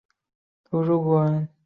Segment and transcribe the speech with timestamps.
[0.71, 1.47] 郭道甫人。